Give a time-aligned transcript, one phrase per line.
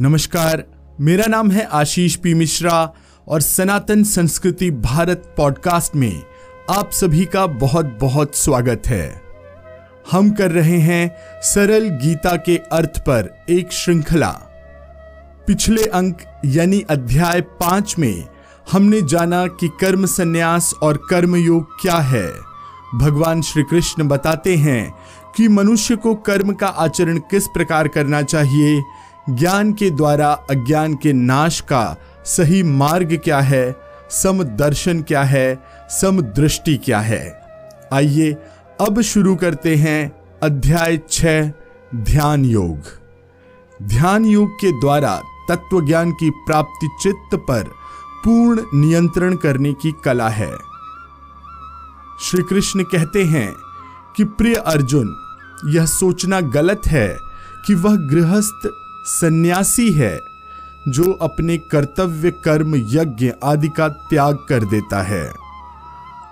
[0.00, 0.64] नमस्कार,
[1.00, 2.92] मेरा नाम है आशीष पी मिश्रा
[3.28, 6.22] और सनातन संस्कृति भारत पॉडकास्ट में
[6.70, 9.22] आप सभी का बहुत बहुत स्वागत है।
[10.10, 14.30] हम कर रहे हैं सरल गीता के अर्थ पर एक श्रृंखला।
[15.46, 18.24] पिछले अंक, यानी अध्याय पाँच में
[18.72, 22.30] हमने जाना कि कर्म संन्यास और कर्मयोग क्या है।
[22.94, 24.94] भगवान श्री कृष्ण बताते हैं
[25.36, 28.82] कि मनुष्य को कर्म का आचरण किस प्रकार करना चाहिए
[29.30, 33.76] ज्ञान के द्वारा, अज्ञान के नाश का सही मार्ग क्या है?
[34.10, 35.64] सम दर्शन क्या है?
[35.90, 37.42] सम दृष्टि क्या है?
[37.92, 38.32] आइए
[38.80, 41.26] अब शुरू करते हैं अध्याय छ
[41.94, 42.78] ध्यान योग।
[43.82, 47.62] ध्यान योग के द्वारा तत्व ज्ञान की प्राप्ति चित्त पर
[48.24, 50.52] पूर्ण नियंत्रण करने की कला है।
[52.22, 53.54] श्री कृष्ण कहते हैं
[54.16, 55.16] कि प्रिय अर्जुन,
[55.66, 57.18] यह सोचना गलत है
[57.66, 58.68] कि वह गृहस्थ
[59.04, 60.20] सन्यासी है,
[60.88, 65.32] जो अपने कर्तव्य, कर्म, यज्ञ आदि का त्याग कर देता है।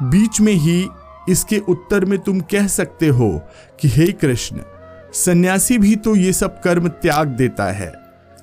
[0.03, 0.89] बीच में ही
[1.28, 3.43] इसके उत्तर में तुम कह सकते हो
[3.81, 4.56] कि, हे कृष्ण,
[5.12, 7.93] सन्यासी भी तो ये सब कर्म त्याग देता है।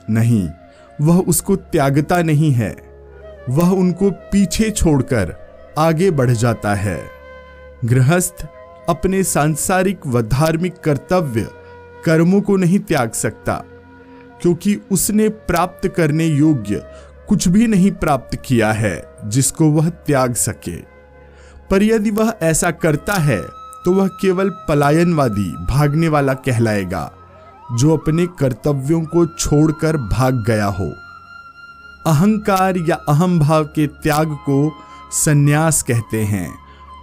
[0.10, 0.50] नहीं,
[1.02, 2.76] वह उसको त्यागता नहीं है।
[3.50, 5.36] वह उनको पीछे छोड़कर
[5.78, 7.04] आगे बढ़ जाता है।
[7.86, 8.48] गृहस्थ
[8.90, 11.48] अपने सांसारिक व धार्मिक कर्तव्य
[12.06, 13.64] कर्मों को नहीं त्याग सकता।
[14.42, 16.82] क्योंकि उसने प्राप्त करने योग्य
[17.30, 20.76] कुछ भी नहीं प्राप्त किया है, जिसको वह त्याग सके।
[21.70, 23.42] पर यदि वह ऐसा करता है
[23.86, 27.12] तो वह केवल पलायनवादी भागने वाला कहलाएगा,
[27.72, 30.90] जो अपने कर्तव्यों को छोड़कर भाग गया हो।
[32.08, 34.72] अहंकार या अहम भाव के त्याग को
[35.16, 36.50] संन्यास कहते हैं,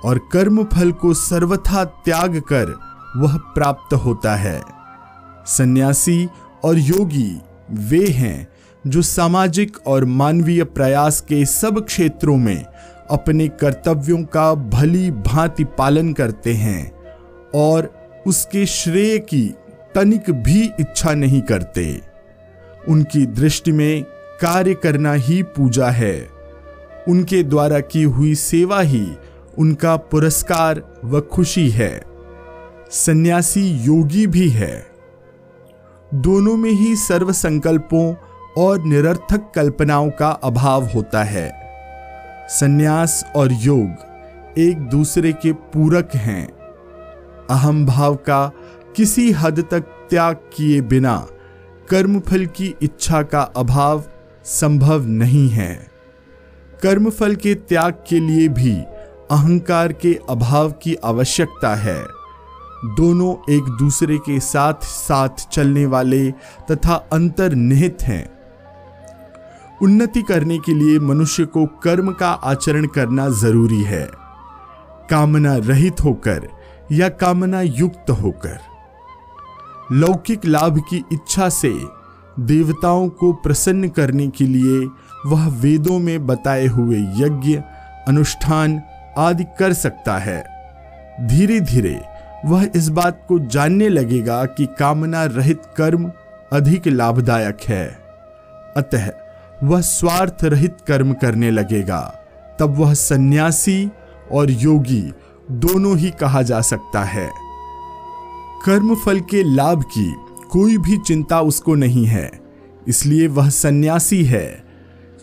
[0.05, 2.75] और कर्म फल को सर्वथा त्याग कर
[3.17, 4.61] वह प्राप्त होता है।
[5.49, 6.29] सन्यासी
[6.67, 8.49] और योगी वे हैं
[8.87, 12.65] जो सामाजिक और मानवीय प्रयास के सब क्षेत्रों में
[13.11, 16.93] अपने कर्तव्यों का भली भांति पालन करते हैं
[17.55, 17.95] और
[18.27, 19.55] उसके श्रेय की
[19.95, 22.01] तनिक भी इच्छा नहीं करते।
[22.89, 24.03] उनकी दृष्टि में
[24.41, 26.29] कार्य करना ही पूजा है।
[27.09, 29.09] उनके द्वारा की हुई सेवा ही
[29.59, 32.03] उनका पुरस्कार व खुशी है।
[32.91, 34.96] सन्यासी योगी भी है।
[36.17, 38.15] दोनों में ही सर्व संकल्पों
[38.59, 41.51] और निरर्थक कल्पनाओं का अभाव होता है।
[42.49, 46.49] सन्यास और योग एक दूसरे के पूरक हैं।
[47.51, 48.53] अहम भाव का
[48.97, 51.27] किसी हद तक त्याग किए बिना
[51.91, 54.05] कर्मफल की इच्छा का अभाव
[54.45, 55.87] संभव नहीं है।
[56.83, 58.77] कर्मफल के त्याग के लिए भी
[59.31, 62.16] अहंकार के अभाव की आवश्यकता है।
[62.85, 66.31] दोनों एक दूसरे के साथ साथ चलने वाले
[66.71, 68.31] तथा अंतर्निहित हैं।
[69.83, 74.11] उन्नति करने के लिए मनुष्य को कर्म का आचरण करना ज़रूरी है।
[75.11, 76.49] कामना रहित होकर
[76.93, 78.59] या कामना युक्त होकर।
[79.93, 81.79] लौकिक लाभ की इच्छा से
[82.41, 84.89] देवताओं को प्रसन्न करने के लिए
[85.27, 87.57] वह वेदों में बताए हुए यज्ञ,
[88.09, 88.83] अनुष्ठान
[89.19, 90.57] आदि कर सकता है।
[91.21, 96.13] धीरे धीरे वह इस बात को जानने लगेगा कि कामना रहित कर्म
[96.53, 97.99] अधिक लाभदायक है।
[98.77, 99.11] अतः
[99.63, 102.01] वह स्वार्थ रहित कर्म करने लगेगा।
[102.61, 103.91] तब वह सन्यासी
[104.33, 105.13] और योगी
[105.51, 107.31] दोनों ही कहा जा सकता है।
[108.67, 110.15] कर्म फल के लाभ की
[110.51, 112.31] कोई भी चिंता उसको नहीं है।
[112.89, 114.65] इसलिए वह सन्यासी है।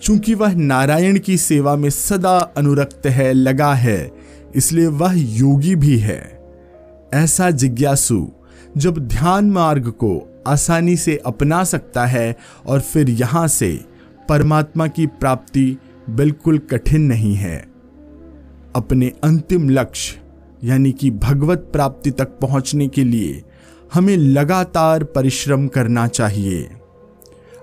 [0.02, 4.12] चूँकि वह नारायण की सेवा में सदा अनुरक्त है, लगा है,
[4.56, 6.43] इसलिए वह योगी भी है।
[7.14, 8.28] ऐसा जिज्ञासु,
[8.78, 12.36] जब ध्यान मार्ग को आसानी से अपना सकता है
[12.66, 13.86] और फिर यहाँ से
[14.30, 15.78] परमात्मा की प्राप्ति
[16.10, 17.68] बिल्कुल कठिन नहीं है।
[18.76, 20.22] अपने अंतिम लक्ष्य,
[20.64, 23.44] यानी कि भगवत प्राप्ति तक पहुँचने के लिए
[23.94, 26.70] हमें लगातार परिश्रम करना चाहिए।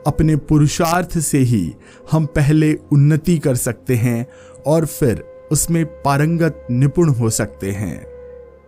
[0.06, 1.72] अपने पुरुषार्थ से ही
[2.12, 4.26] हम पहले उन्नति कर सकते हैं
[4.66, 8.09] और फिर उसमें पारंगत निपुण हो सकते हैं।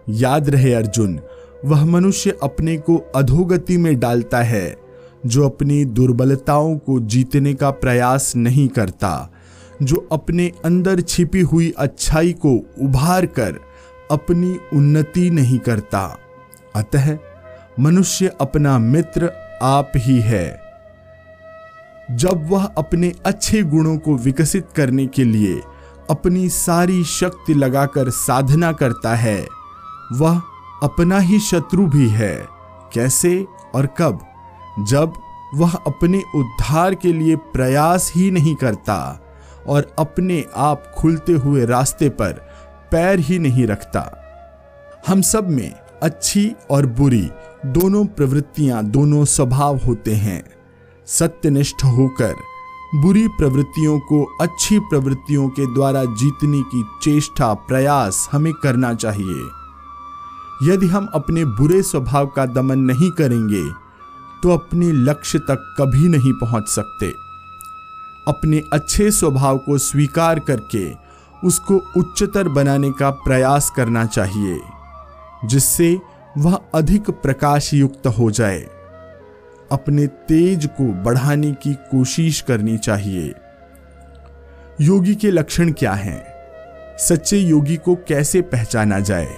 [0.08, 1.20] याद रहे अर्जुन,
[1.64, 4.76] वह मनुष्य अपने को अधोगति में डालता है,
[5.26, 9.32] जो अपनी दुर्बलताओं को जीतने का प्रयास नहीं करता,
[9.82, 13.56] जो अपने अंदर छिपी हुई अच्छाई को उभार कर
[14.10, 16.18] अपनी उन्नति नहीं करता।
[16.76, 17.18] अतः
[17.80, 19.32] मनुष्य अपना मित्र
[19.62, 20.60] आप ही है।
[22.10, 25.62] जब वह अपने अच्छे गुणों को विकसित करने के लिए
[26.10, 29.61] अपनी सारी शक्ति लगाकर साधना करता है
[30.16, 30.42] वह
[30.82, 32.48] अपना ही शत्रु भी है।
[32.92, 34.20] कैसे और कब?
[34.78, 35.12] जब
[35.54, 39.20] वह अपने उद्धार के लिए प्रयास ही नहीं करता
[39.68, 42.32] और अपने आप खुलते हुए रास्ते पर
[42.92, 44.18] पैर ही नहीं रखता।
[45.06, 47.30] हम सब में अच्छी और बुरी
[47.66, 50.44] दोनों प्रवृत्तियाँ, दोनों स्वभाव होते हैं।
[51.06, 52.34] सत्यनिष्ठ होकर
[52.94, 59.61] बुरी प्रवृत्तियों को अच्छी प्रवृत्तियों के द्वारा जीतने की चेष्टा, प्रयास हमें करना चाहिए।
[60.62, 63.62] यदि हम अपने बुरे स्वभाव का दमन नहीं करेंगे
[64.42, 67.06] तो अपने लक्ष्य तक कभी नहीं पहुँच सकते।
[68.28, 70.84] अपने अच्छे स्वभाव को स्वीकार करके
[71.42, 74.60] उसको उच्चतर बनाने का प्रयास करना चाहिए,
[75.44, 75.98] जिससे
[76.38, 78.60] वह अधिक प्रकाश युक्त हो जाए।
[79.70, 83.32] अपने तेज को बढ़ाने की कोशिश करनी चाहिए।
[84.80, 86.24] योगी के लक्षण क्या हैं?
[86.98, 89.34] सच्चे योगी को कैसे पहचाना जाए?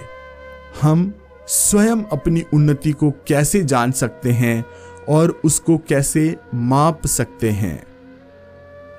[0.82, 1.14] हम
[1.46, 4.64] स्वयं अपनी उन्नति को कैसे जान सकते हैं
[5.08, 7.86] और उसको कैसे माप सकते हैं?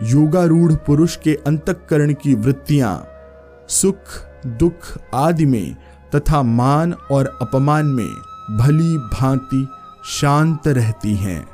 [0.04, 3.08] योगारूढ़ पुरुष के अंतकरण की वृत्तियाँ,
[3.70, 3.98] सुख,
[4.48, 5.76] दुख आदि में
[6.16, 8.10] तथा मान और अपमान में
[8.58, 9.68] भली भांति
[10.06, 11.48] शांत रहती हैं।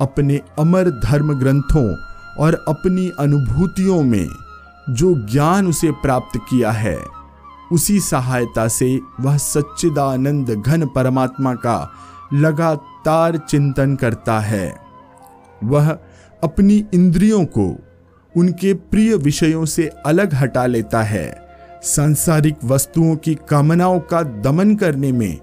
[0.00, 1.96] अपने अमर धर्म ग्रंथों
[2.38, 4.28] और अपनी अनुभूतियों में
[4.90, 7.17] जो ज्ञान उसे प्राप्त किया है
[7.72, 11.92] उसी सहायता से वह सच्चिदानंद घन परमात्मा का
[12.34, 14.76] लगातार चिंतन करता है।
[15.64, 15.98] वह
[16.44, 17.76] अपनी इंद्रियों को
[18.36, 21.48] उनके प्रिय विषयों से अलग हटा लेता है।
[21.82, 25.38] सांसारिक वस्तुओं की कामनाओं का दमन करने में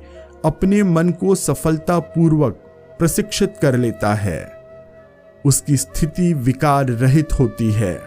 [0.46, 2.54] अपने मन को सफलतापूर्वक
[3.00, 4.64] प्रशिक्षित कर लेता है।
[5.46, 8.02] उसकी स्थिति विकार रहित होती है।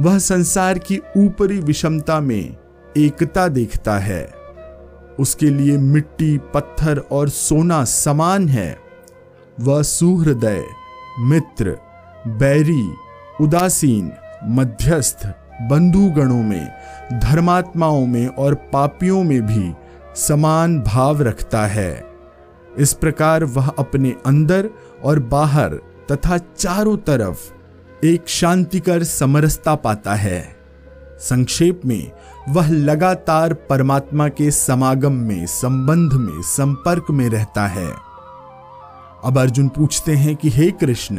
[0.00, 2.56] वह संसार की ऊपरी विषमता में
[2.98, 4.32] एकता देखता है।
[5.20, 8.78] उसके लिए मिट्टी, पत्थर और सोना समान है।
[9.60, 10.64] वह सुहृदय,
[11.20, 11.78] मित्र,
[12.26, 12.94] बैरी,
[13.40, 14.12] उदासीन,
[14.44, 15.26] मध्यस्थ,
[15.62, 16.72] बंधुगणों में,
[17.12, 19.74] धर्मात्माओं में और पापियों में भी
[20.16, 22.04] समान भाव रखता है।
[22.78, 24.70] इस प्रकार वह अपने अंदर
[25.04, 25.74] और बाहर
[26.12, 27.52] तथा चारों तरफ़
[28.04, 30.56] एक शांतिकर समरसता पाता है।
[31.18, 32.12] संक्षेप में
[32.48, 37.94] वह लगातार परमात्मा के समागम में, संबंध में, संपर्क में रहता है।
[39.24, 41.16] अब अर्जुन पूछते हैं कि, हे कृष्ण,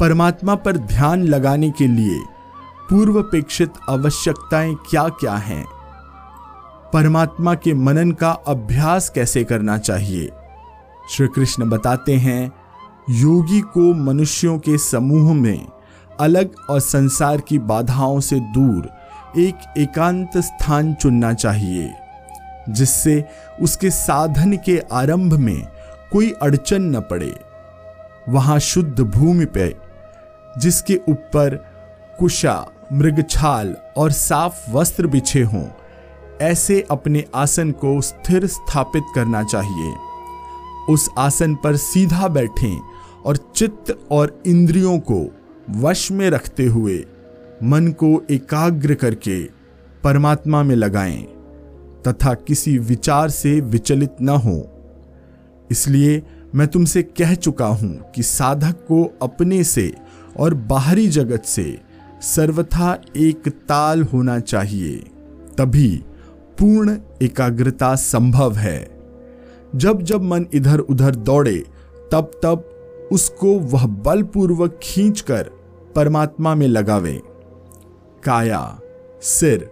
[0.00, 2.22] परमात्मा पर ध्यान लगाने के लिए
[2.90, 5.66] पूर्वपेक्षित आवश्यकताएँ क्या क्या हैं?
[6.92, 10.30] परमात्मा के मनन का अभ्यास कैसे करना चाहिए?
[11.10, 12.52] श्री कृष्ण बताते हैं,
[13.10, 15.66] योगी को मनुष्यों के समूह में
[16.20, 18.99] अलग और संसार की बाधाओं से दूर
[19.38, 21.92] एक एकांत स्थान चुनना चाहिए,
[22.68, 23.24] जिससे
[23.60, 25.66] उसके साधन के आरंभ में
[26.12, 27.34] कोई अड़चन न पड़े।
[28.28, 29.74] वहाँ शुद्ध भूमि पे,
[30.58, 31.56] जिसके ऊपर
[32.18, 35.64] कुशा, मृगछाल और साफ़ वस्त्र बिछे हों,
[36.42, 39.94] ऐसे अपने आसन को स्थिर स्थापित करना चाहिए।
[40.88, 42.80] उस आसन पर सीधा बैठें
[43.26, 45.24] और चित्त और इंद्रियों को
[45.70, 46.96] वश में रखते हुए
[47.62, 49.42] मन को एकाग्र करके
[50.04, 51.22] परमात्मा में लगाएँ,
[52.06, 54.70] तथा किसी विचार से विचलित न हो।
[55.70, 56.22] इसलिए
[56.54, 59.94] मैं तुमसे कह चुका हूँ कि साधक को अपने से
[60.36, 61.78] और बाहरी जगत से
[62.22, 64.96] सर्वथा एक ताल होना चाहिए।
[65.58, 66.02] तभी
[66.58, 69.00] पूर्ण एकाग्रता संभव है।
[69.76, 71.64] जब जब मन इधर उधर दौड़े,
[72.12, 72.66] तब तब
[73.12, 75.50] उसको वह बलपूर्वक खींचकर
[75.96, 77.20] परमात्मा में लगावे।
[78.24, 78.80] काया,
[79.22, 79.68] सिर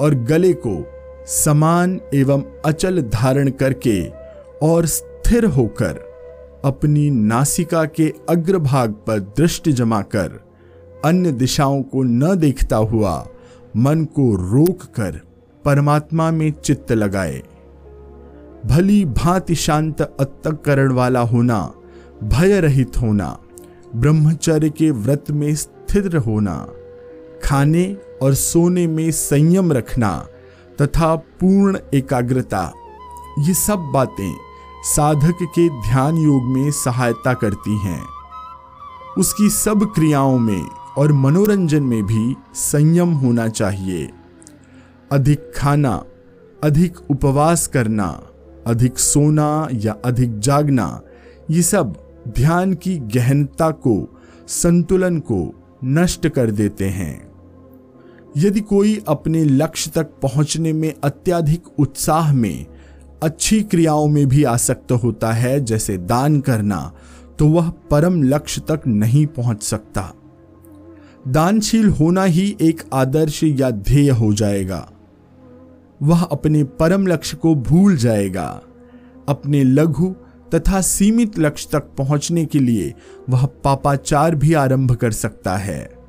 [0.00, 0.84] और गले को
[1.26, 4.00] समान एवं अचल धारण करके
[4.62, 6.00] और स्थिर होकर
[6.64, 10.40] अपनी नासिका के अग्रभाग पर दृष्टि जमाकर
[11.04, 13.28] अन्य दिशाओं को न देखता हुआ
[13.76, 15.20] मन को रोक कर
[15.64, 17.42] परमात्मा में चित्त लगाए।
[18.66, 21.72] भली भांति शांत अत्तकरण वाला होना
[22.22, 23.38] भय रहित होना,
[23.96, 26.54] ब्रह्मचर्य के व्रत में स्थिर होना
[27.44, 30.26] खाने और सोने में संयम रखना
[30.80, 32.72] तथा पूर्ण एकाग्रता,
[33.38, 34.34] ये सब बातें
[34.84, 38.02] साधक के ध्यान योग में सहायता करती हैं।
[39.18, 40.66] उसकी सब क्रियाओं में
[40.98, 44.10] और मनोरंजन में भी संयम होना चाहिए।
[45.12, 46.04] अधिक खाना,
[46.64, 48.22] अधिक उपवास करना,
[48.66, 51.00] अधिक सोना या अधिक जागना,
[51.50, 51.96] ये सब
[52.28, 57.31] ध्यान की गहनता को, संतुलन को नष्ट कर देते हैं।
[58.36, 62.66] यदि कोई अपने लक्ष्य तक पहुँचने में अत्याधिक उत्साह में
[63.22, 66.92] अच्छी क्रियाओं में भी आसक्त होता है, जैसे दान करना
[67.38, 70.12] तो वह परम लक्ष्य तक नहीं पहुँच सकता।
[71.28, 74.88] दानशील होना ही एक आदर्श या ध्येय हो जाएगा।
[76.02, 78.48] वह अपने परम लक्ष्य को भूल जाएगा।
[79.28, 80.14] अपने लघु
[80.54, 82.92] तथा सीमित लक्ष्य तक पहुँचने के लिए
[83.30, 86.01] वह पापाचार भी आरंभ कर सकता है।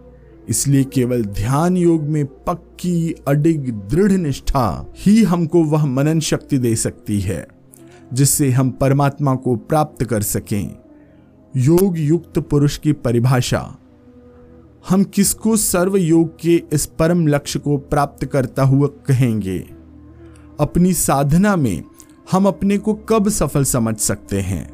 [0.50, 6.76] इसलिए केवल ध्यान योग में पक्की, अडिग, दृढ़ निष्ठा ही हमको वह मनन शक्ति दे
[6.76, 7.48] सकती है,
[8.14, 10.76] जिससे हम परमात्मा को प्राप्त कर सकें।
[11.58, 13.78] योग युक्त पुरुष की परिभाषा,
[14.90, 19.60] हम किसको सर्व योग के इस परम लक्ष्य को प्राप्त करता हुआ कहेंगे?
[20.60, 21.84] अपनी साधना में
[22.32, 24.74] हम अपने को कब सफल समझ सकते हैं?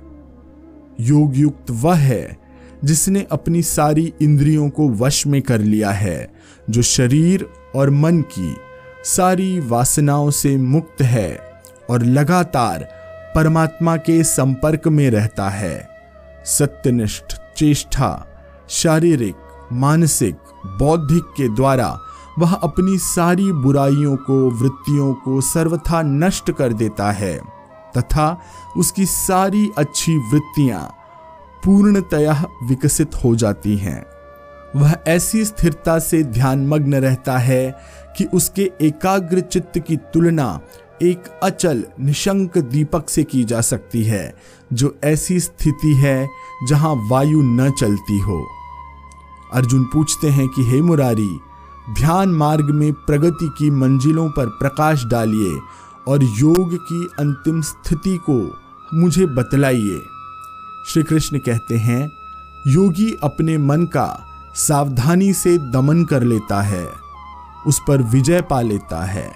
[1.00, 2.49] योग युक्त वह है
[2.84, 6.32] जिसने अपनी सारी इंद्रियों को वश में कर लिया है,
[6.70, 8.56] जो शरीर और मन की
[9.04, 11.54] सारी वासनाओं से मुक्त है
[11.90, 12.88] और लगातार
[13.36, 15.90] परमात्मा के संपर्क में रहता है।
[16.46, 18.28] सत्यनिष्ठ, चेष्टा,
[18.70, 19.36] शारीरिक,
[19.74, 22.00] मानसिक, बौद्धिक के द्वारा
[22.40, 27.42] वह अपनी सारी बुराइयों को, वृत्तियों को सर्वथा नष्ट कर देता है
[27.98, 28.42] तथा
[28.78, 30.96] उसकी सारी अच्छी वृत्तियाँ
[31.66, 34.06] पूर्णतया विकसित हो जाती हैं।
[34.75, 37.80] वह ऐसी स्थिरता से ध्यान मग्न रहता है
[38.18, 40.60] कि उसके एकाग्र चित्त की तुलना
[41.01, 44.36] एक अचल, निशंक दीपक से की जा सकती है,
[44.74, 46.28] जो ऐसी स्थिति है
[46.70, 48.48] जहाँ वायु न चलती हो।
[49.54, 51.39] अर्जुन पूछते हैं कि, हे मुरारी,
[51.94, 55.60] ध्यान मार्ग में प्रगति की मंजिलों पर प्रकाश डालिए
[56.08, 58.58] और योग की अंतिम स्थिति को
[58.94, 60.01] मुझे बतलाइए।
[60.88, 62.12] श्री कृष्ण कहते हैं,
[62.68, 66.88] योगी अपने मन का सावधानी से दमन कर लेता है,
[67.68, 69.32] उस पर विजय पा लेता है।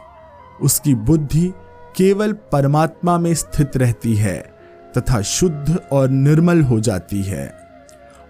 [0.62, 1.54] उसकी बुद्धि
[1.96, 4.56] केवल परमात्मा में स्थित रहती है
[4.98, 7.58] तथा शुद्ध और निर्मल हो जाती है।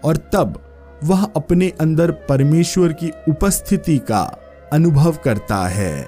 [0.04, 0.60] और तब
[1.04, 4.38] वह अपने अंदर परमेश्वर की उपस्थिति का
[4.72, 6.06] अनुभव करता है।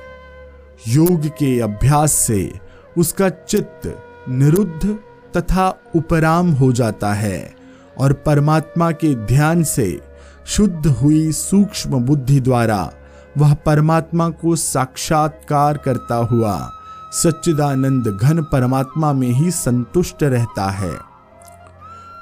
[0.88, 2.52] योग के अभ्यास से
[2.98, 3.98] उसका चित्त
[4.28, 4.98] निरुद्ध
[5.36, 7.54] तथा उपराम हो जाता है
[7.98, 10.00] और परमात्मा के ध्यान से
[10.46, 12.90] शुद्ध हुई सूक्ष्म बुद्धि द्वारा
[13.38, 16.70] वह परमात्मा को साक्षात्कार करता हुआ
[17.12, 20.94] सच्चिदानंद घन परमात्मा में ही संतुष्ट रहता है।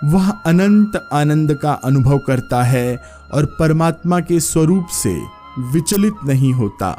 [0.05, 2.97] वह अनंत आनंद का अनुभव करता है
[3.35, 5.23] और परमात्मा के स्वरूप से
[5.59, 6.99] विचलित नहीं होता।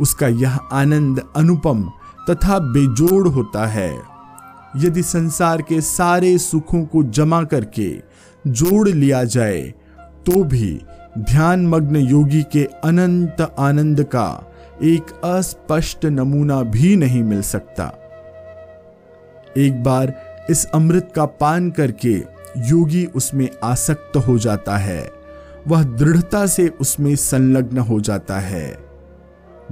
[0.00, 1.90] उसका यह आनंद अनुपम
[2.30, 4.13] तथा बेजोड़ होता है।
[4.76, 7.88] यदि संसार के सारे सुखों को जमा करके
[8.44, 9.62] जोड़ लिया जाए
[10.26, 10.80] तो भी
[11.18, 14.28] ध्यान मग्न योगी के अनंत आनंद का
[14.82, 17.84] एक अस्पष्ट नमूना भी नहीं मिल सकता।
[19.56, 20.14] एक बार
[20.50, 22.14] इस अमृत का पान करके
[22.68, 25.10] योगी उसमें आसक्त हो जाता है,
[25.68, 28.76] वह दृढ़ता से उसमें संलग्न हो जाता है।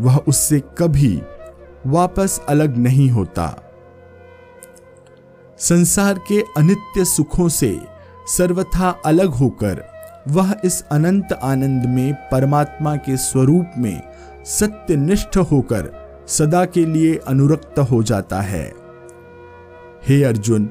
[0.01, 1.21] वह उससे कभी
[1.87, 3.47] वापस अलग नहीं होता।
[5.63, 7.81] संसार के अनित्य सुखों से
[8.27, 9.85] सर्वथा अलग होकर
[10.29, 14.03] वह इस अनंत आनंद में परमात्मा के स्वरूप में
[14.45, 18.75] सत्यनिष्ठ होकर सदा के लिए अनुरक्त हो जाता है।
[20.09, 20.71] हे अर्जुन,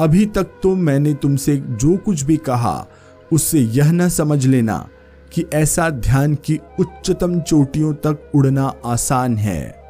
[0.00, 2.86] अभी तक तो मैंने तुमसे जो कुछ भी कहा,
[3.32, 4.88] उससे यह न समझ लेना
[5.32, 9.82] कि ऐसा ध्यान की उच्चतम चोटियों तक उड़ना आसान है।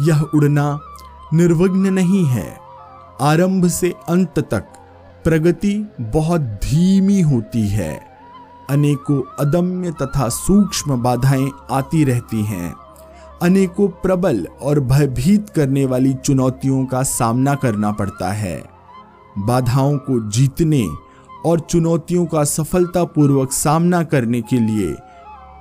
[0.00, 0.80] यह उड़ना
[1.34, 2.67] निर्विघ्न नहीं है।
[3.20, 4.64] आरंभ से अंत तक
[5.24, 8.00] प्रगति बहुत धीमी होती है।
[8.70, 12.74] अनेकों अदम्य तथा सूक्ष्म बाधाएँ आती रहती हैं।
[13.42, 18.64] अनेकों प्रबल और भयभीत करने वाली चुनौतियों का सामना करना पड़ता है।
[19.38, 20.86] बाधाओं को जीतने
[21.46, 24.94] और चुनौतियों का सफलतापूर्वक सामना करने के लिए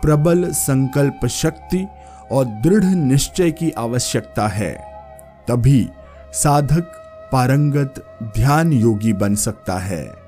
[0.01, 1.87] प्रबल संकल्प शक्ति
[2.31, 4.73] और दृढ़ निश्चय की आवश्यकता है।
[5.47, 5.89] तभी
[6.33, 10.27] साधक पारंगत ध्यान योगी बन सकता है।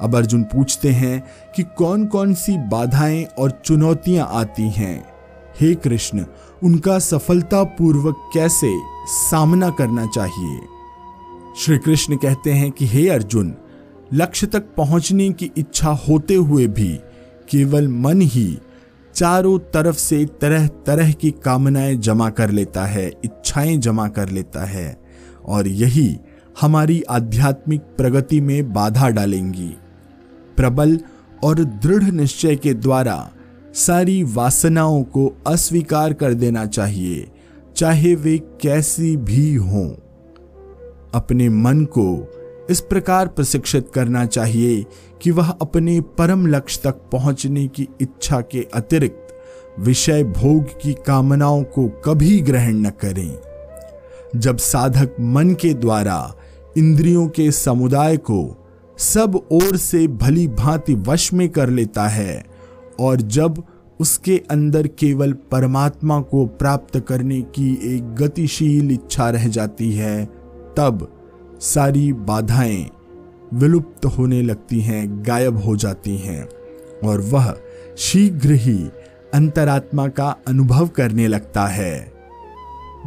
[0.00, 1.24] अब अर्जुन पूछते हैं
[1.56, 5.06] कि कौन कौन सी बाधाएँ और चुनौतियाँ आती हैं?
[5.60, 6.24] हे कृष्ण,
[6.62, 10.60] उनका सफलतापूर्वक कैसे सामना करना चाहिए?
[11.58, 13.54] श्री कृष्ण कहते हैं कि हे अर्जुन,
[14.12, 17.00] लक्ष्य तक पहुँचने की इच्छा होते हुए भी
[17.50, 18.58] केवल मन ही
[19.14, 24.64] चारों तरफ़ से तरह तरह की कामनाएँ जमा कर लेता है, इच्छाएँ जमा कर लेता
[24.64, 25.01] है।
[25.46, 26.18] और यही
[26.60, 29.76] हमारी आध्यात्मिक प्रगति में बाधा डालेंगी।
[30.56, 30.98] प्रबल
[31.44, 33.30] और दृढ़ निश्चय के द्वारा
[33.74, 37.30] सारी वासनाओं को अस्वीकार कर देना चाहिए,
[37.76, 39.88] चाहे वे कैसी भी हों।
[41.14, 42.38] अपने मन को
[42.70, 44.84] इस प्रकार प्रशिक्षित करना चाहिए
[45.22, 49.28] कि वह अपने परम लक्ष्य तक पहुँचने की इच्छा के अतिरिक्त
[49.78, 53.38] विषय भोग की कामनाओं को कभी ग्रहण न करें।
[54.36, 56.34] जब साधक मन के द्वारा
[56.78, 62.44] इंद्रियों के समुदाय को सब ओर से भली भांति वश में कर लेता है
[63.00, 63.62] और जब
[64.00, 70.24] उसके अंदर केवल परमात्मा को प्राप्त करने की एक गतिशील इच्छा रह जाती है,
[70.76, 71.20] तब
[71.60, 72.90] सारी बाधाएँ
[73.54, 76.48] विलुप्त होने लगती हैं, गायब हो जाती हैं
[77.04, 77.54] और वह
[77.98, 78.84] शीघ्र ही
[79.34, 82.12] अंतरात्मा का अनुभव करने लगता है।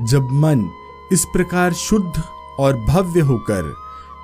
[0.10, 0.70] जब मन
[1.12, 2.22] इस प्रकार शुद्ध
[2.60, 3.74] और भव्य होकर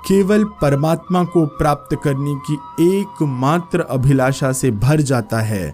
[0.08, 2.54] केवल परमात्मा को प्राप्त करने की
[2.98, 5.68] एकमात्र अभिलाषा से भर जाता है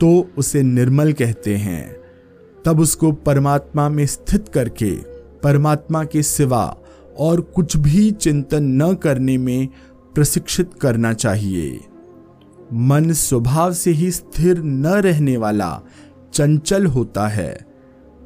[0.00, 1.96] तो उसे निर्मल कहते हैं।
[2.64, 4.90] तब उसको परमात्मा में स्थित करके,
[5.40, 6.76] परमात्मा के सिवा
[7.18, 9.68] और कुछ भी चिंतन न करने में
[10.14, 11.80] प्रशिक्षित करना चाहिए।
[12.72, 15.80] मन स्वभाव से ही स्थिर न रहने वाला
[16.34, 17.73] चंचल होता है।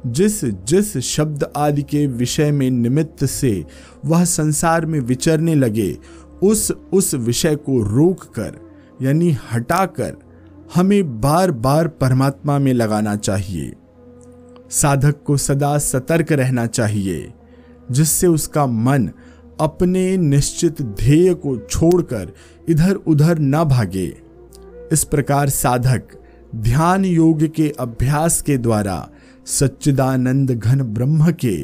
[0.07, 3.65] जिस जिस शब्द आदि के विषय में निमित्त से
[4.05, 5.97] वह संसार में विचरने लगे,
[6.43, 8.57] उस उस विषय को रोक कर
[9.01, 10.15] यानी हटाकर,
[10.75, 13.73] हमें बार बार परमात्मा में लगाना चाहिए।
[14.69, 17.33] साधक को सदा सतर्क रहना चाहिए,
[17.91, 19.09] जिससे उसका मन
[19.59, 22.33] अपने निश्चित ध्येय को छोड़कर
[22.69, 24.17] इधर उधर न भागे।
[24.91, 26.03] इस प्रकार साधक
[26.55, 29.09] ध्यान योग के अभ्यास के द्वारा
[29.45, 31.55] सच्चिदानंद घन ब्रह्म के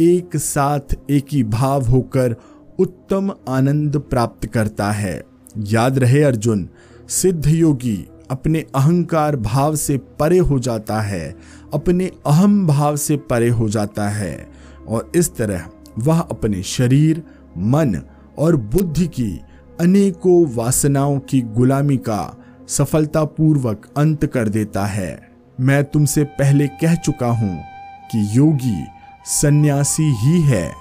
[0.00, 2.36] एक साथ एक ही भाव होकर
[2.78, 5.22] उत्तम आनंद प्राप्त करता है।
[5.58, 6.68] याद रहे अर्जुन,
[7.08, 11.36] सिद्ध योगी अपने अहंकार भाव से परे हो जाता है,
[11.74, 14.48] अपने अहम भाव से परे हो जाता है
[14.88, 15.68] और इस तरह
[15.98, 17.22] वह अपने शरीर,
[17.58, 18.02] मन
[18.38, 19.40] और बुद्धि की
[19.80, 22.36] अनेकों वासनाओं की गुलामी का
[22.68, 25.25] सफलतापूर्वक अंत कर देता है।
[25.60, 27.64] मैं तुमसे पहले कह चुका हूँ
[28.12, 28.84] कि योगी
[29.24, 30.74] सन्यासी ही है।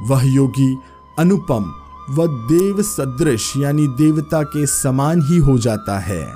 [0.00, 0.78] वह योगी
[1.18, 1.74] अनुपम
[2.10, 6.26] व देव सदृश यानी देवता के समान ही हो जाता है।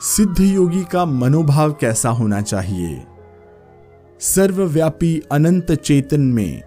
[0.00, 3.06] सिद्ध योगी का मनोभाव कैसा होना चाहिए?
[4.20, 6.62] सर्वव्यापी अनंत चेतन में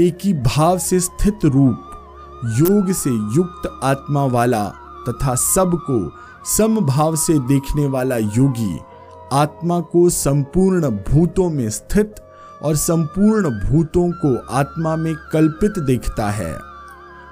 [0.00, 1.78] एक ही भाव से स्थित रूप,
[2.44, 4.64] योग से युक्त आत्मा वाला
[5.08, 6.12] तथा सबको
[6.44, 8.78] समभाव से देखने वाला योगी
[9.32, 12.14] आत्मा को संपूर्ण भूतों में स्थित
[12.62, 16.58] और संपूर्ण भूतों को आत्मा में कल्पित देखता है।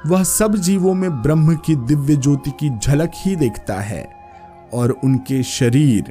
[0.07, 4.11] वह सब जीवों में ब्रह्म की दिव्य ज्योति की झलक ही देखता है
[4.75, 6.05] और उनके शरीर,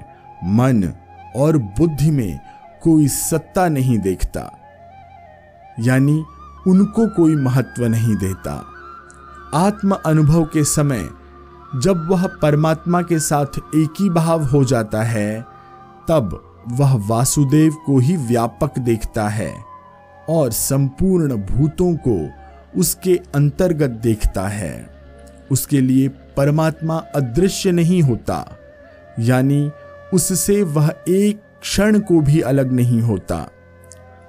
[0.43, 0.93] मन
[1.35, 2.39] और बुद्धि में
[2.83, 4.51] कोई सत्ता नहीं देखता।
[5.79, 6.23] यानी
[6.67, 8.65] उनको कोई महत्व नहीं देता।
[9.53, 11.09] आत्म अनुभव के समय
[11.75, 13.45] जब वह परमात्मा के साथ
[13.75, 15.54] एक ही भाव हो जाता है
[16.09, 19.53] तब वह वासुदेव को ही व्यापक देखता है
[20.29, 22.17] और संपूर्ण भूतों को
[22.79, 24.89] उसके अंतर्गत देखता है।
[25.51, 28.45] उसके लिए परमात्मा अदृश्य नहीं होता,
[29.19, 29.71] यानी
[30.13, 33.47] उससे वह एक क्षण को भी अलग नहीं होता।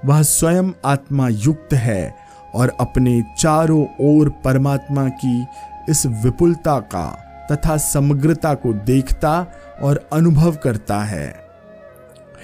[0.05, 2.15] वह स्वयं आत्मा युक्त है
[2.55, 5.45] और अपने चारों ओर परमात्मा की
[5.89, 7.09] इस विपुलता का
[7.51, 9.45] तथा समग्रता को देखता
[9.81, 11.46] और अनुभव करता है।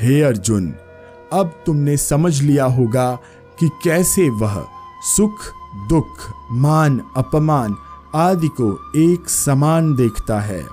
[0.01, 0.73] हे अर्जुन,
[1.33, 3.19] अब तुमने समझ लिया होगा
[3.59, 4.65] कि कैसे वह
[5.15, 5.45] सुख,
[5.89, 7.75] दुख, मान, अपमान
[8.15, 10.63] आदि को एक समान देखता है।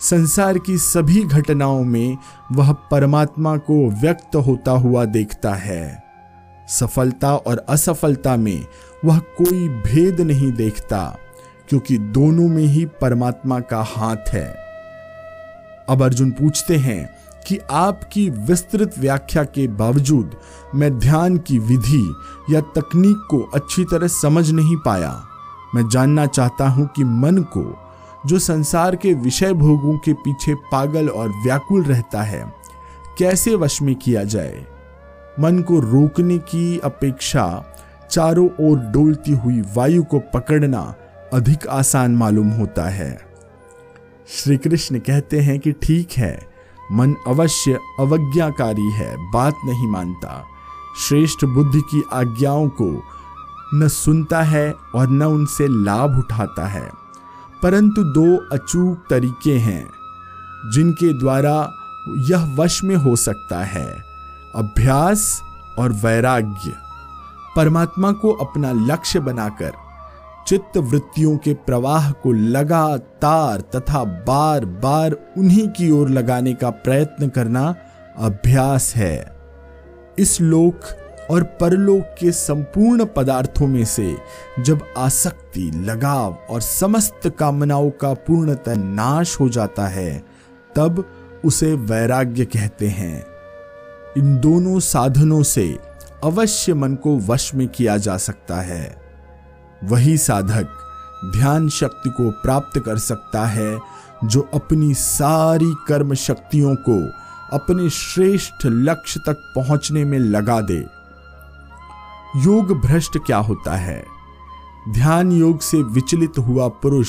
[0.00, 2.18] संसार की सभी घटनाओं में
[2.52, 6.04] वह परमात्मा को व्यक्त होता हुआ देखता है।
[6.68, 8.66] सफलता और असफलता में
[9.04, 11.18] वह कोई भेद नहीं देखता,
[11.68, 14.48] क्योंकि दोनों में ही परमात्मा का हाथ है।
[15.88, 20.36] अब अर्जुन पूछते हैं कि आपकी विस्तृत व्याख्या के बावजूद
[20.74, 22.14] मैं ध्यान की विधि
[22.50, 25.26] या तकनीक को अच्छी तरह समझ नहीं पाया।
[25.74, 27.78] मैं जानना चाहता हूँ कि मन को,
[28.26, 32.52] जो संसार के विषय भोगों के पीछे पागल और व्याकुल रहता है,
[33.18, 34.66] कैसे वश में किया जाए?
[35.40, 37.74] मन को रोकने की अपेक्षा
[38.10, 40.94] चारों ओर डोलती हुई वायु को पकड़ना
[41.32, 43.20] अधिक आसान मालूम होता है।
[44.28, 46.49] श्री कृष्ण कहते हैं कि ठीक है
[46.92, 50.46] मन अवश्य अवज्ञाकारी है, बात नहीं मानता।
[50.98, 53.02] श्रेष्ठ बुद्धि की आज्ञाओं को
[53.74, 56.92] न सुनता है और न उनसे लाभ उठाता है।
[57.62, 59.90] परंतु दो अचूक तरीके हैं,
[60.72, 61.72] जिनके द्वारा
[62.16, 64.04] यह वश में हो सकता है,
[64.56, 65.42] अभ्यास
[65.78, 66.76] और वैराग्य।
[67.56, 69.72] परमात्मा को अपना लक्ष्य बनाकर
[70.46, 77.28] चित्त वृत्तियों के प्रवाह को लगातार तथा बार बार उन्हीं की ओर लगाने का प्रयत्न
[77.28, 77.74] करना
[78.18, 79.36] अभ्यास है।
[80.18, 80.80] इस लोक
[81.30, 84.16] और परलोक के संपूर्ण पदार्थों में से
[84.60, 90.24] जब आसक्ति, लगाव और समस्त कामनाओं का पूर्णतः नाश हो जाता है,
[90.76, 91.04] तब
[91.44, 93.26] उसे वैराग्य कहते हैं।
[94.18, 95.78] इन दोनों साधनों से
[96.24, 98.99] अवश्य मन को वश में किया जा सकता है।
[99.84, 100.68] वही साधक
[101.32, 103.78] ध्यान शक्ति को प्राप्त कर सकता है,
[104.24, 107.12] जो अपनी सारी कर्म शक्तियों को
[107.56, 110.86] अपने श्रेष्ठ लक्ष्य तक पहुँचने में लगा दे।
[112.36, 114.04] योग भ्रष्ट क्या होता है?
[114.88, 117.08] ध्यान योग से विचलित हुआ पुरुष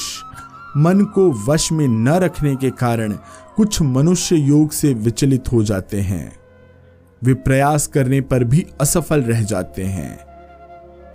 [0.77, 3.11] मन को वश में न रखने के कारण
[3.55, 6.39] कुछ मनुष्य योग से विचलित हो जाते हैं।
[7.23, 10.30] वे प्रयास करने पर भी असफल रह जाते हैं।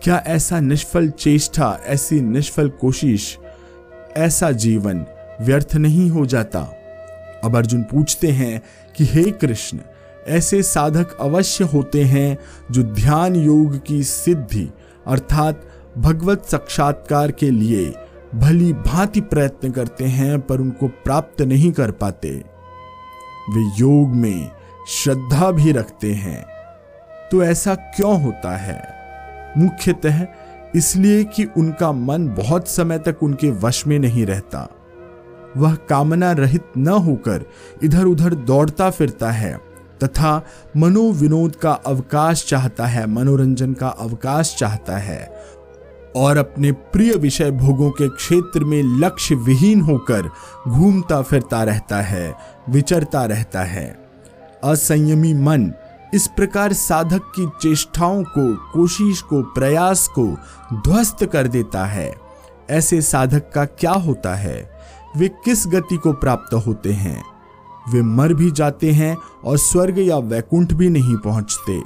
[0.06, 3.38] क्या ऐसा निष्फल चेष्टा, ऐसी निष्फल कोशिश,
[4.16, 5.06] ऐसा जीवन
[5.40, 6.60] व्यर्थ नहीं हो जाता?
[7.44, 8.62] अब अर्जुन पूछते हैं
[8.96, 9.78] कि हे कृष्ण,
[10.28, 12.38] ऐसे साधक अवश्य होते हैं
[12.70, 14.68] जो ध्यान योग की सिद्धि,
[15.06, 15.62] अर्थात
[15.98, 17.94] भगवत साक्षात्कार के लिए
[18.34, 22.30] भली भांति प्रयत्न करते हैं पर उनको प्राप्त नहीं कर पाते।
[23.50, 24.50] वे योग में
[24.88, 26.46] श्रद्धा भी रखते हैं।
[27.32, 28.95] तो ऐसा क्यों होता है?
[29.58, 30.26] मुख्यतः
[30.74, 34.68] इसलिए कि उनका मन बहुत समय तक उनके वश में नहीं रहता।
[35.56, 37.44] वह कामना रहित न होकर
[37.84, 39.56] इधर उधर दौड़ता फिरता है,
[40.04, 40.42] तथा
[40.76, 45.42] मनोविनोद का अवकाश चाहता है, मनोरंजन का अवकाश चाहता है,
[46.16, 50.30] और अपने प्रिय विषय भोगों के क्षेत्र में लक्ष्य विहीन होकर
[50.68, 52.34] घूमता फिरता रहता है,
[52.68, 53.98] विचरता रहता है।
[54.64, 55.72] असंयमी मन
[56.16, 60.26] इस प्रकार साधक की चेष्टाओं को, कोशिश को, प्रयास को
[60.74, 62.14] ध्वस्त कर देता है।
[62.70, 64.70] ऐसे साधक का क्या होता है?
[65.16, 67.24] वे किस गति को प्राप्त होते हैं?
[67.90, 71.82] वे मर भी जाते हैं और स्वर्ग या वैकुंठ भी नहीं पहुँचते।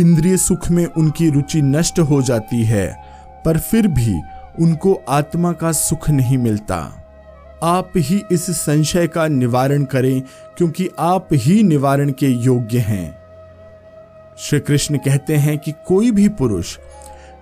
[0.00, 3.04] इंद्रिय सुख में उनकी रुचि नष्ट हो जाती है,
[3.44, 4.20] पर फिर भी
[4.60, 7.02] उनको आत्मा का सुख नहीं मिलता।
[7.62, 10.22] आप ही इस संशय का निवारण करें,
[10.56, 13.25] क्योंकि आप ही निवारण के योग्य हैं।
[14.38, 16.78] श्री कृष्ण कहते हैं कि कोई भी पुरुष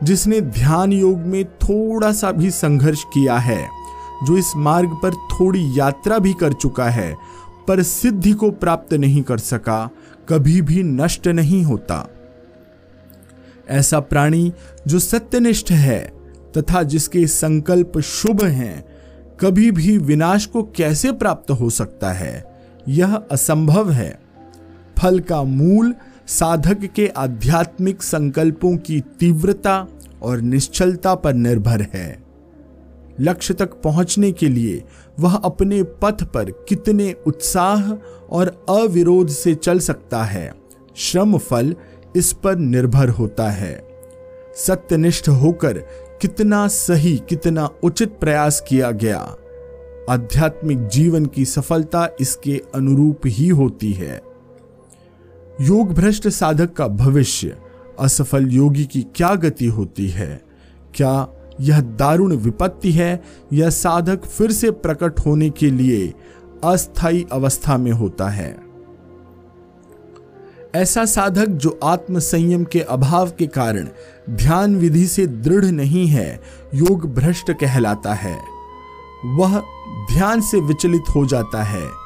[0.02, 3.68] जिसने ध्यान योग में थोड़ा सा भी संघर्ष किया है,
[4.24, 7.16] जो इस मार्ग पर थोड़ी यात्रा भी कर चुका है,
[7.68, 9.90] पर सिद्धि को प्राप्त नहीं कर सका,
[10.28, 12.08] कभी भी नष्ट नहीं होता।
[13.68, 14.52] ऐसा प्राणी
[14.86, 16.12] जो सत्यनिष्ठ है
[16.58, 18.84] तथा जिसके संकल्प शुभ हैं,
[19.40, 22.60] कभी भी विनाश को कैसे प्राप्त हो सकता है?
[22.88, 24.20] यह असंभव है।
[24.98, 25.94] फल का मूल
[26.28, 29.86] साधक के आध्यात्मिक संकल्पों की तीव्रता
[30.22, 32.22] और निश्चलता पर निर्भर है।
[33.20, 34.82] लक्ष्य तक पहुँचने के लिए
[35.20, 37.92] वह अपने पथ पर कितने उत्साह
[38.30, 40.52] और अविरोध से चल सकता है
[40.96, 41.74] श्रम फल
[42.16, 43.76] इस पर निर्भर होता है।
[44.56, 45.78] सत्यनिष्ठ होकर
[46.22, 49.18] कितना सही, कितना उचित प्रयास किया गया,
[50.10, 54.33] आध्यात्मिक जीवन की सफलता इसके अनुरूप ही होती है।
[55.60, 57.56] योग भ्रष्ट साधक का भविष्य
[58.00, 60.42] असफल योगी की क्या गति होती है?
[60.94, 61.28] क्या
[61.60, 66.14] यह दारुण विपत्ति है यह साधक फिर से प्रकट होने के लिए
[66.64, 68.56] अस्थायी अवस्था में होता है?
[70.74, 73.88] ऐसा साधक जो आत्म संयम के अभाव के कारण
[74.30, 76.40] ध्यान विधि से दृढ़ नहीं है
[76.74, 78.38] योग भ्रष्ट कहलाता है।
[79.24, 79.62] वह
[80.12, 82.03] ध्यान से विचलित हो जाता है।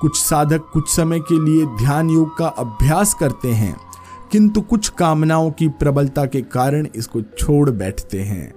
[0.00, 3.76] कुछ साधक कुछ समय के लिए ध्यान योग का अभ्यास करते हैं,
[4.32, 8.54] किंतु कुछ कामनाओं की प्रबलता के कारण इसको छोड़ बैठते हैं।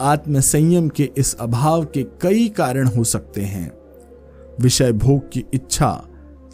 [0.00, 3.70] आत्म संयम के इस अभाव के कई कारण हो सकते हैं।
[4.60, 6.02] विषय भोग की इच्छा,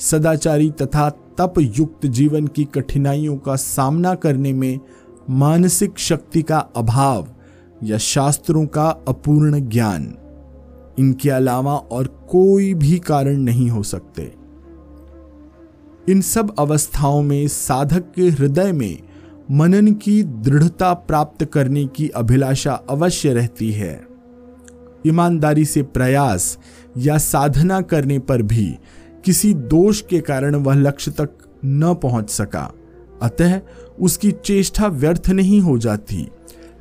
[0.00, 4.78] सदाचारी तथा तप युक्त जीवन की कठिनाइयों का सामना करने में
[5.30, 7.26] मानसिक शक्ति का अभाव
[7.82, 10.14] या शास्त्रों का अपूर्ण ज्ञान।
[10.98, 14.32] इनके अलावा और कोई भी कारण नहीं हो सकते।
[16.08, 18.98] इन सब अवस्थाओं में साधक के हृदय में
[19.50, 24.06] मनन की दृढ़ता प्राप्त करने की अभिलाषा अवश्य रहती है।
[25.06, 26.58] ईमानदारी से प्रयास
[26.98, 28.78] या साधना करने पर भी
[29.24, 31.30] किसी दोष के कारण वह लक्ष्य तक
[31.64, 32.72] न पहुँच सका।
[33.22, 33.60] अतः
[34.00, 36.28] उसकी चेष्टा व्यर्थ नहीं हो जाती।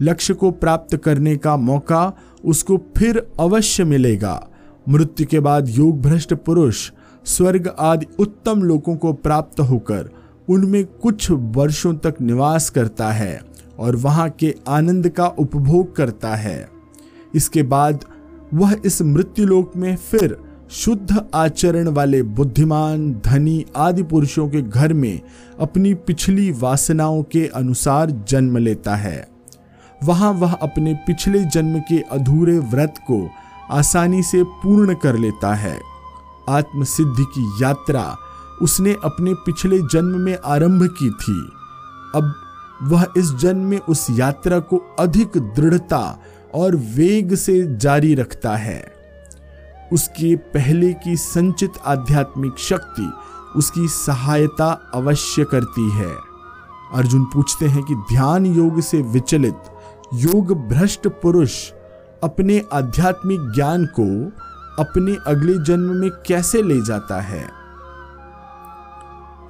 [0.02, 2.14] लक्ष्य को प्राप्त करने का मौका
[2.46, 4.48] उसको फिर अवश्य मिलेगा।
[4.90, 6.92] मृत्यु के बाद योग भ्रष्ट पुरुष,
[7.26, 10.10] स्वर्ग आदि उत्तम लोगों को प्राप्त होकर
[10.50, 13.40] उनमें कुछ वर्षों तक निवास करता है
[13.80, 16.70] और वहाँ के आनंद का उपभोग करता है।
[17.36, 18.06] इसके बाद
[18.54, 20.38] वह इस मृत्युलोक में फिर
[20.72, 25.22] शुद्ध आचरण वाले बुद्धिमान, धनी आदि पुरुषों के घर में
[25.60, 29.35] अपनी पिछली वासनाओं के अनुसार जन्म लेता है।
[30.04, 33.30] वहाँ वह अपने पिछले जन्म के अधूरे व्रत को
[33.72, 35.82] आसानी से पूर्ण कर लेता है।
[36.50, 38.18] आत्मसिद्धि की यात्रा
[38.62, 41.52] उसने अपने पिछले जन्म में आरंभ की थी।
[42.16, 42.34] अब
[42.84, 46.20] वह इस जन्म में उस यात्रा को अधिक दृढ़ता
[46.56, 48.94] और वेग से जारी रखता है।
[49.94, 53.12] उसके पहले की संचित आध्यात्मिक शक्ति
[53.56, 56.14] उसकी सहायता अवश्य करती है।
[56.94, 59.58] अर्जुन पूछते हैं कि ध्यान योग से विचलित
[60.14, 61.72] योग भ्रष्ट पुरुष
[62.24, 64.26] अपने आध्यात्मिक ज्ञान को
[64.84, 67.50] अपने अगले जन्म में कैसे ले जाता है?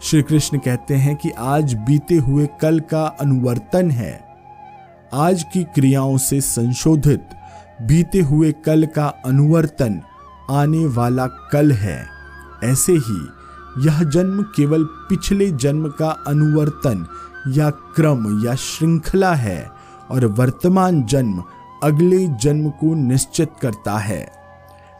[0.01, 4.37] श्री कृष्ण कहते हैं कि आज बीते हुए कल का अनुवर्तन है।
[5.13, 7.27] आज की क्रियाओं से संशोधित
[7.81, 10.01] बीते हुए कल का अनुवर्तन
[10.49, 12.07] आने वाला कल है।
[12.63, 13.27] ऐसे ही
[13.85, 17.07] यह जन्म केवल पिछले जन्म का अनुवर्तन
[17.47, 19.74] या क्रम या श्रृंखला है।
[20.11, 21.43] और वर्तमान जन्म
[21.83, 24.31] अगले जन्म को निश्चित करता है।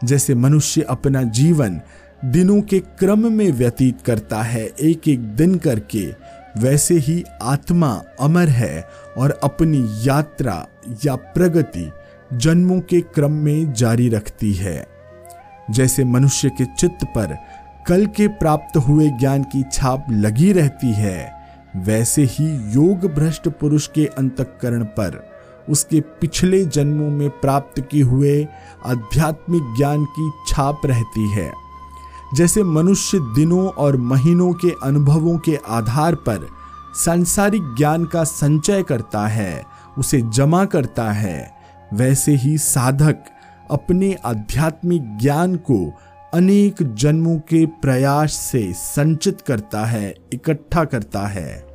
[0.04, 1.80] जैसे मनुष्य अपना जीवन
[2.24, 6.14] दिनों के क्रम में व्यतीत करता है एक एक दिन करके,
[6.58, 8.88] वैसे ही आत्मा अमर है
[9.18, 10.66] और अपनी यात्रा
[11.04, 11.92] या प्रगति
[12.32, 14.86] जन्मों के क्रम में जारी रखती है।
[15.70, 17.36] जैसे मनुष्य के चित्त पर
[17.88, 21.35] कल के प्राप्त हुए ज्ञान की छाप लगी रहती है
[21.76, 25.36] वैसे ही योग भ्रष्ट पुरुष के अंतकरण पर
[25.68, 28.48] उसके पिछले जन्मों में प्राप्त किए हुए
[28.86, 31.52] आध्यात्मिक ज्ञान की छाप रहती है।
[32.34, 36.48] जैसे मनुष्य दिनों और महीनों के अनुभवों के आधार पर
[36.94, 39.64] सांसारिक ज्ञान का संचय करता है,
[39.98, 41.52] उसे जमा करता है,
[41.94, 43.16] वैसे ही साधक
[43.70, 45.98] अपने आध्यात्मिक ज्ञान को
[46.34, 51.65] अनेक जन्मों के प्रयास से संचित करता है, इकट्ठा करता है।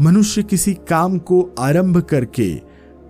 [0.00, 2.54] मनुष्य किसी काम को आरंभ करके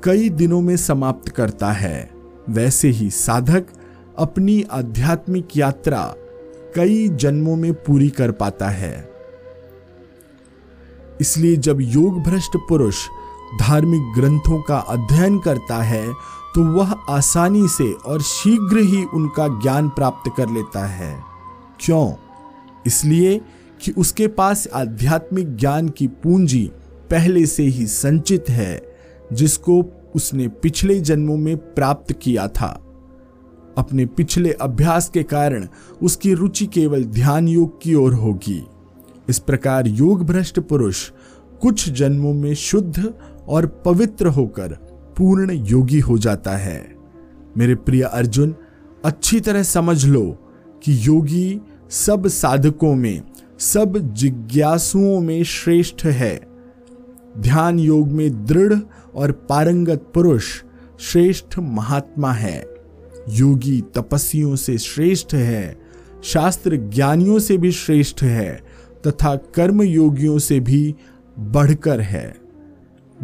[0.05, 2.11] कई दिनों में समाप्त करता है।
[2.49, 3.67] वैसे ही साधक
[4.19, 6.03] अपनी आध्यात्मिक यात्रा
[6.75, 9.11] कई जन्मों में पूरी कर पाता है।
[11.21, 13.05] इसलिए जब योग भ्रष्ट पुरुष
[13.61, 16.07] धार्मिक ग्रंथों का अध्ययन करता है
[16.55, 21.17] तो वह आसानी से और शीघ्र ही उनका ज्ञान प्राप्त कर लेता है।
[21.81, 22.13] क्यों?
[22.87, 23.41] इसलिए
[23.83, 26.71] कि उसके पास आध्यात्मिक ज्ञान की पूंजी
[27.11, 28.83] पहले से ही संचित है,
[29.33, 32.85] जिसको उसने पिछले जन्मों में प्राप्त किया था।
[33.79, 35.69] अपने पिछले अभ्यास के कारण
[36.03, 38.67] उसकी रुचि केवल ध्यान योग की ओर होगी।
[39.29, 41.11] इस प्रकार योग भ्रष्ट पुरुष
[41.61, 43.15] कुछ जन्मों में शुद्ध
[43.49, 44.69] और पवित्र होकर
[45.19, 46.95] पूर्ण योगी हो जाता है।
[47.57, 48.55] मेरे प्रिय अर्जुन,
[49.05, 50.39] अच्छी तरह समझ लो
[50.83, 53.23] कि योगी सब साधकों में,
[53.59, 56.48] सब जिज्ञासुओं में श्रेष्ठ है।
[57.37, 58.75] ध्यान योग में दृढ़
[59.15, 60.47] और पारंगत पुरुष
[61.01, 62.65] श्रेष्ठ महात्मा है।
[63.29, 65.77] योगी तपस्वियों से श्रेष्ठ है,
[66.25, 68.61] शास्त्र ज्ञानियों से भी श्रेष्ठ है,
[69.07, 70.95] तथा कर्म योगियों से भी
[71.39, 72.37] बढ़कर है।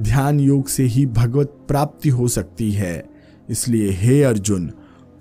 [0.01, 3.05] ध्यान योग से ही भगवत प्राप्ति हो सकती है,
[3.51, 4.73] इसलिए हे अर्जुन,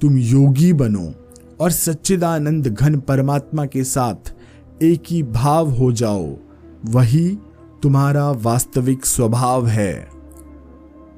[0.02, 1.13] तुम योगी बनो
[1.60, 4.34] और सच्चिदानंद घन परमात्मा के साथ
[4.84, 6.36] एक ही भाव हो जाओ,
[6.86, 7.38] वही
[7.84, 10.10] तुम्हारा वास्तविक स्वभाव है।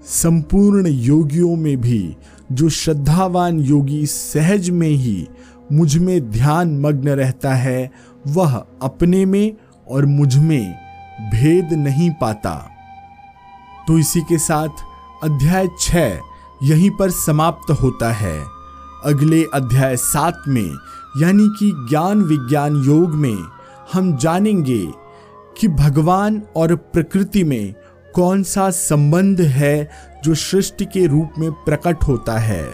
[0.05, 2.15] संपूर्ण योगियों में भी,
[2.51, 5.27] जो श्रद्धावान योगी सहज में ही
[5.71, 7.91] मुझमें ध्यान मग्न रहता है,
[8.27, 9.55] वह अपने में
[9.87, 10.75] और मुझमें
[11.31, 12.69] भेद नहीं पाता।
[13.87, 14.69] तो इसी के साथ
[15.23, 15.95] अध्याय छ
[16.63, 18.43] यहीं पर समाप्त होता है।
[19.05, 20.77] अगले अध्याय सात में,
[21.17, 23.37] यानी कि ज्ञान विज्ञान योग में,
[23.93, 25.04] हम जानेंगे
[25.57, 27.75] कि भगवान और प्रकृति में
[28.15, 29.89] कौन सा संबंध है
[30.23, 32.69] जो सृष्टि के रूप में प्रकट होता है?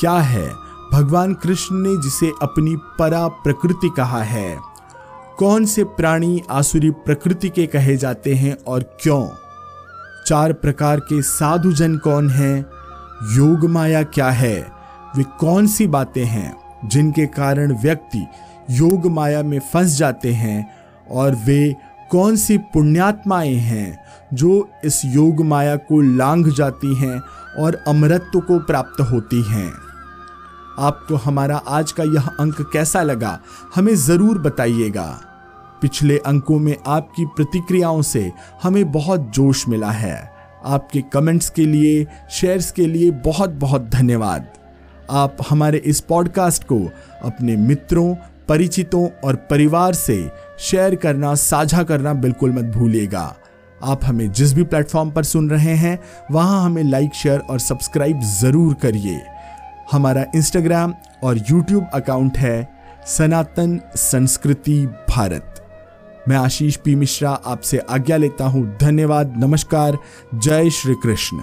[0.00, 0.52] क्या है?
[0.92, 4.58] भगवान कृष्ण ने जिसे अपनी परा प्रकृति कहा है।
[5.38, 9.28] कौन से प्राणी आसुरी प्रकृति के कहे जाते हैं और क्यों?
[10.26, 12.66] चार प्रकार के साधु जन कौन हैं?
[13.36, 14.72] योग माया क्या है?
[15.16, 18.26] वे कौन सी बातें हैं जिनके कारण व्यक्ति
[18.70, 20.77] योग माया में फंस जाते हैं
[21.10, 21.76] और वे
[22.10, 23.98] कौन सी पुण्यात्माएँ हैं
[24.34, 27.20] जो इस योग माया को लांघ जाती हैं
[27.58, 29.72] और अमरत्व को प्राप्त होती हैं?
[30.78, 33.38] आपको हमारा आज का यह अंक कैसा लगा,
[33.74, 35.20] हमें ज़रूर बताइएगा।
[35.82, 40.32] पिछले अंकों में आपकी प्रतिक्रियाओं से हमें बहुत जोश मिला है।
[40.64, 44.48] आपके कमेंट्स के लिए, शेयर्स के लिए बहुत बहुत धन्यवाद।
[45.10, 46.80] आप हमारे इस पॉडकास्ट को
[47.24, 48.14] अपने मित्रों
[48.48, 53.34] परिचितों और परिवार से शेयर करना, साझा करना बिल्कुल मत भूलिएगा।
[53.80, 55.98] आप हमें जिस भी प्लेटफॉर्म पर सुन रहे हैं,
[56.30, 59.20] वहाँ हमें लाइक शेयर और सब्सक्राइब ज़रूर करिए।
[59.92, 62.68] हमारा इंस्टाग्राम और यूट्यूब अकाउंट है
[63.06, 65.54] सनातन संस्कृति भारत।
[66.28, 69.98] मैं आशीष पी मिश्रा आपसे आज्ञा लेता हूँ। धन्यवाद, नमस्कार,
[70.34, 71.42] जय श्री कृष्ण।